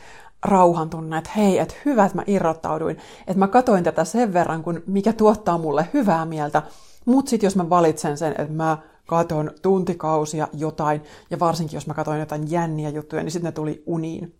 [0.44, 4.62] rauhan tunne, että hei, että hyvä, että mä irrottauduin, että mä katoin tätä sen verran,
[4.62, 6.62] kun mikä tuottaa mulle hyvää mieltä,
[7.04, 11.94] mutta sitten jos mä valitsen sen, että mä katon tuntikausia jotain, ja varsinkin jos mä
[11.94, 14.38] katoin jotain jänniä juttuja, niin sitten ne tuli uniin.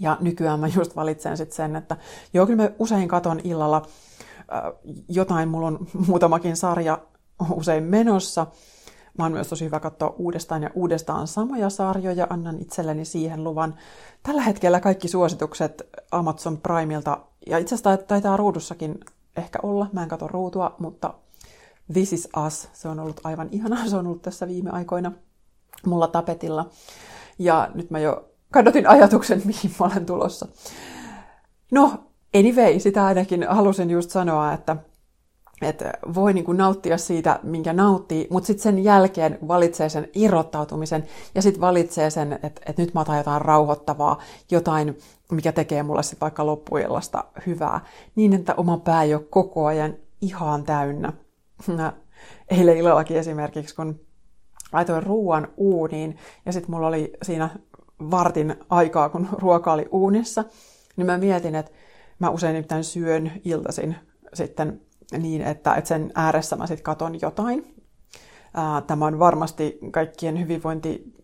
[0.00, 1.96] Ja nykyään mä just valitsen sitten sen, että
[2.32, 3.82] joo, kyllä mä usein katon illalla
[4.38, 4.72] äh,
[5.08, 6.98] jotain, mulla on muutamakin sarja
[7.50, 8.46] usein menossa.
[9.18, 13.74] Mä oon myös tosi hyvä katsoa uudestaan ja uudestaan samoja sarjoja, annan itselleni siihen luvan.
[14.22, 19.00] Tällä hetkellä kaikki suositukset Amazon Primeilta, ja itse asiassa taitaa ruudussakin
[19.36, 21.14] ehkä olla, mä en katso ruutua, mutta
[21.92, 25.12] This is Us, se on ollut aivan ihanaa, se on ollut tässä viime aikoina
[25.86, 26.70] mulla tapetilla.
[27.38, 30.46] Ja nyt mä jo kadotin ajatuksen, mihin mä olen tulossa.
[31.70, 31.92] No,
[32.34, 34.76] anyway, sitä ainakin halusin just sanoa, että,
[35.62, 41.04] että voi niin kuin nauttia siitä, minkä nauttii, mutta sitten sen jälkeen valitsee sen irrottautumisen
[41.34, 44.20] ja sitten valitsee sen, että, että nyt mä otan jotain rauhoittavaa,
[44.50, 44.98] jotain,
[45.32, 47.80] mikä tekee mulle sitten vaikka loppuillasta hyvää,
[48.16, 51.12] niin että oma pää ei ole koko ajan ihan täynnä.
[52.50, 54.00] Eilen illallakin esimerkiksi, kun
[54.72, 57.50] laitoin ruoan uuniin ja sitten mulla oli siinä
[58.10, 60.44] vartin aikaa, kun ruoka oli uunissa,
[60.96, 61.72] niin mä mietin, että
[62.18, 63.96] mä usein nimittäin syön iltaisin
[64.34, 64.80] sitten
[65.18, 67.74] niin, että, että sen ääressä mä sitten katon jotain.
[68.86, 71.14] Tämä on varmasti kaikkien hyvinvointi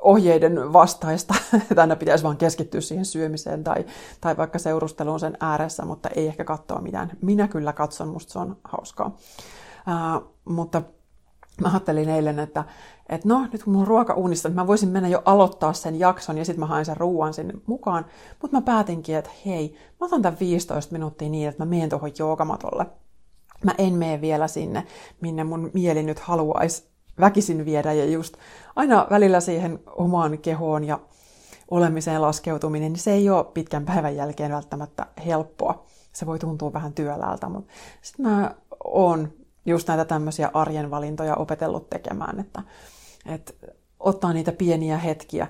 [0.00, 1.34] ohjeiden vastaista,
[1.70, 3.84] että aina pitäisi vaan keskittyä siihen syömiseen tai,
[4.20, 7.12] tai vaikka seurusteluun sen ääressä, mutta ei ehkä katsoa mitään.
[7.22, 9.16] Minä kyllä katson, musta se on hauskaa.
[9.86, 10.82] Uh, mutta
[11.60, 12.64] mä ajattelin eilen, että,
[13.08, 15.98] että no, nyt kun mulla on ruoka uunissa, niin mä voisin mennä jo aloittaa sen
[15.98, 18.06] jakson ja sitten mä hain sen ruoan sinne mukaan.
[18.42, 22.10] Mutta mä päätinkin, että hei, mä otan tämän 15 minuuttia niin, että mä menen tuohon
[22.18, 22.86] joogamatolle.
[23.64, 24.86] Mä en mene vielä sinne,
[25.20, 26.89] minne mun mieli nyt haluaisi
[27.20, 28.36] väkisin viedä ja just
[28.76, 31.00] aina välillä siihen omaan kehoon ja
[31.70, 35.86] olemiseen laskeutuminen, niin se ei ole pitkän päivän jälkeen välttämättä helppoa.
[36.12, 38.54] Se voi tuntua vähän työläältä, mutta sitten mä
[38.84, 39.32] oon
[39.66, 42.62] just näitä tämmöisiä arjen valintoja opetellut tekemään, että,
[43.26, 43.52] että
[44.00, 45.46] ottaa niitä pieniä hetkiä.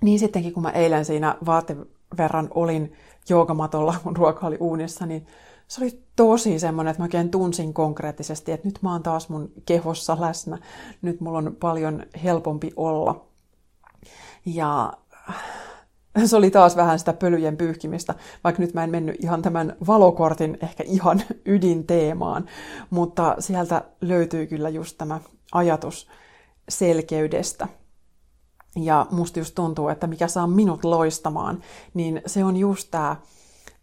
[0.00, 2.92] Niin sittenkin, kun mä eilen siinä vaateverran olin
[3.28, 5.26] joogamatolla, kun ruoka oli uunissa, niin
[5.68, 9.52] se oli tosi semmoinen, että mä oikein tunsin konkreettisesti, että nyt mä oon taas mun
[9.66, 10.58] kehossa läsnä.
[11.02, 13.26] Nyt mulla on paljon helpompi olla.
[14.46, 14.92] Ja
[16.24, 20.58] se oli taas vähän sitä pölyjen pyyhkimistä, vaikka nyt mä en mennyt ihan tämän valokortin
[20.62, 22.46] ehkä ihan ydinteemaan,
[22.90, 25.20] mutta sieltä löytyy kyllä just tämä
[25.52, 26.08] ajatus
[26.68, 27.68] selkeydestä.
[28.76, 31.62] Ja musta just tuntuu, että mikä saa minut loistamaan,
[31.94, 33.16] niin se on just tämä,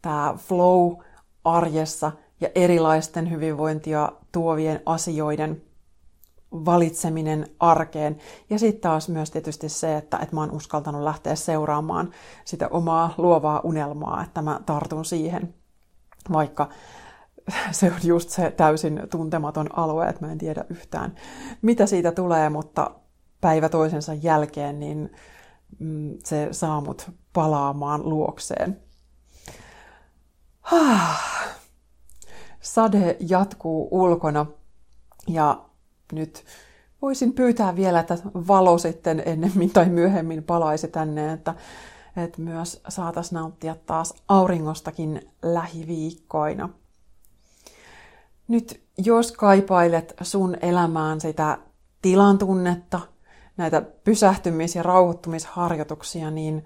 [0.02, 0.94] tämä flow
[1.44, 5.62] arjessa ja erilaisten hyvinvointia tuovien asioiden
[6.54, 8.18] valitseminen arkeen.
[8.50, 12.12] Ja sitten taas myös tietysti se, että, että mä oon uskaltanut lähteä seuraamaan
[12.46, 15.54] sitä omaa luovaa unelmaa, että mä tartun siihen,
[16.32, 16.70] vaikka
[17.72, 21.16] se on just se täysin tuntematon alue, että mä en tiedä yhtään,
[21.62, 22.92] mitä siitä tulee, mutta
[23.42, 25.12] päivä toisensa jälkeen niin
[25.80, 28.82] mm, se saa mut palaamaan luokseen.
[32.62, 34.46] Sade jatkuu ulkona
[35.28, 35.66] ja
[36.12, 36.46] nyt
[37.02, 41.56] voisin pyytää vielä, että valo sitten ennemmin tai myöhemmin palaisi tänne, että,
[42.18, 46.70] että myös saataisiin nauttia taas auringostakin lähiviikkoina.
[48.48, 51.58] Nyt jos kaipailet sun elämään sitä
[52.02, 53.00] tilan tunnetta,
[53.58, 56.66] näitä pysähtymis- ja rauhoittumisharjoituksia, niin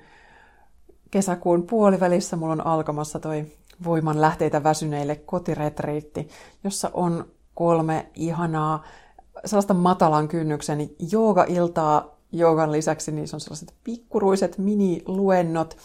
[1.11, 3.45] kesäkuun puolivälissä mulla on alkamassa toi
[3.83, 6.29] Voiman lähteitä väsyneille kotiretriitti,
[6.63, 8.83] jossa on kolme ihanaa
[9.45, 15.77] sellaista matalan kynnyksen jooga-iltaa joogan lisäksi, se on sellaiset pikkuruiset mini-luennot.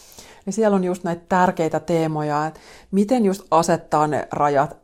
[0.46, 4.76] Ja siellä on just näitä tärkeitä teemoja, että miten just asettaa ne rajat.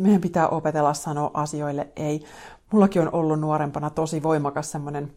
[0.00, 2.24] Meidän pitää opetella sanoa asioille ei.
[2.72, 5.12] Mullakin on ollut nuorempana tosi voimakas semmoinen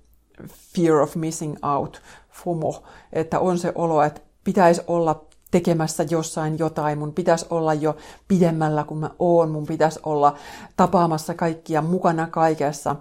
[0.76, 7.00] fear of missing out, FOMO, että on se olo, että pitäisi olla tekemässä jossain jotain,
[7.00, 7.96] mun pitäisi olla jo
[8.28, 10.36] pidemmällä kuin mä oon, mun pitäisi olla
[10.78, 12.96] tapaamassa kaikkia mukana kaikessa.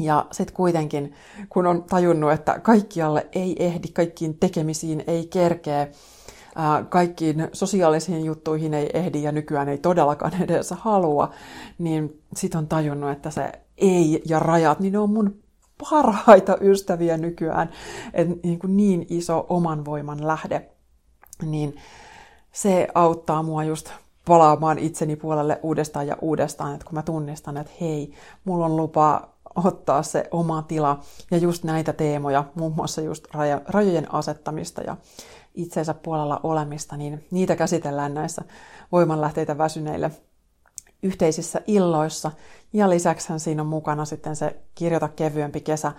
[0.00, 1.14] Ja sitten kuitenkin,
[1.48, 5.88] kun on tajunnut, että kaikkialle ei ehdi, kaikkiin tekemisiin ei kerkeä,
[6.88, 11.30] kaikkiin sosiaalisiin juttuihin ei ehdi ja nykyään ei todellakaan edes halua,
[11.78, 15.36] niin sitten on tajunnut, että se ei ja rajat, niin ne on mun
[15.90, 17.70] parhaita ystäviä nykyään.
[18.12, 20.73] Et niin, kuin niin iso oman voiman lähde
[21.42, 21.76] niin
[22.52, 23.90] se auttaa mua just
[24.24, 28.12] palaamaan itseni puolelle uudestaan ja uudestaan, että kun mä tunnistan, että hei,
[28.44, 29.28] mulla on lupa
[29.64, 33.26] ottaa se oma tila ja just näitä teemoja, muun muassa just
[33.68, 34.96] rajojen asettamista ja
[35.54, 38.42] itseensä puolella olemista, niin niitä käsitellään näissä
[38.92, 40.10] voimanlähteitä väsyneille
[41.02, 42.30] yhteisissä illoissa.
[42.72, 45.92] Ja lisäksi siinä on mukana sitten se kirjoita kevyempi kesä,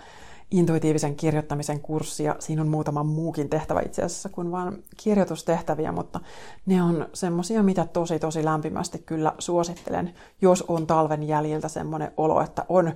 [0.50, 6.20] intuitiivisen kirjoittamisen kurssi ja siinä on muutama muukin tehtävä itse asiassa kuin vain kirjoitustehtäviä, mutta
[6.66, 12.40] ne on semmosia, mitä tosi tosi lämpimästi kyllä suosittelen, jos on talven jäljiltä semmoinen olo,
[12.40, 12.92] että on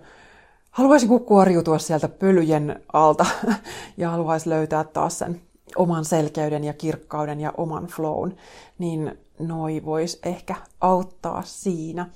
[0.70, 3.26] haluaisi kuoriutua sieltä pölyjen alta
[3.96, 5.40] ja haluaisi löytää taas sen
[5.76, 8.36] oman selkeyden ja kirkkauden ja oman flown,
[8.78, 12.06] niin noi vois ehkä auttaa siinä.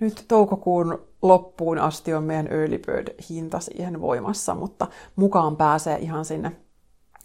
[0.00, 6.56] Nyt toukokuun loppuun asti on meidän early bird-hinta siihen voimassa, mutta mukaan pääsee ihan sinne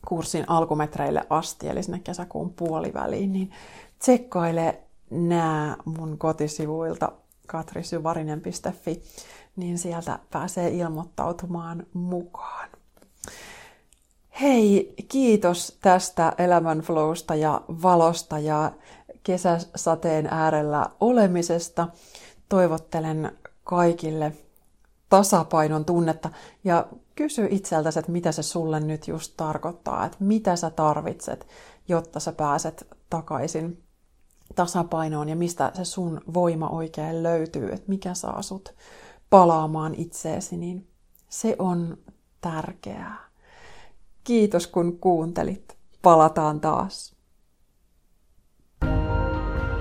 [0.08, 3.52] kurssin alkumetreille asti, eli sinne kesäkuun puoliväliin, niin
[4.00, 7.12] tsekkaile nämä mun kotisivuilta
[7.48, 9.04] katrisyvarinen.fi,
[9.56, 12.70] niin sieltä pääsee ilmoittautumaan mukaan.
[14.42, 18.72] Hei, kiitos tästä elämänflowsta ja valosta ja
[19.24, 21.88] kesäsateen äärellä olemisesta.
[22.50, 23.39] Toivottelen
[23.70, 24.34] kaikille
[25.10, 26.30] tasapainon tunnetta
[26.64, 31.48] ja kysy itseltäsi, että mitä se sulle nyt just tarkoittaa, että mitä sä tarvitset,
[31.88, 33.84] jotta sä pääset takaisin
[34.56, 38.76] tasapainoon ja mistä se sun voima oikein löytyy, että mikä saa sut
[39.30, 40.88] palaamaan itseesi, niin
[41.30, 41.98] se on
[42.42, 43.30] tärkeää.
[44.24, 45.78] Kiitos kun kuuntelit.
[46.02, 47.16] Palataan taas.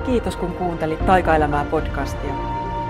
[0.07, 2.48] Kiitos kun kuuntelit Taikaelämää podcastia.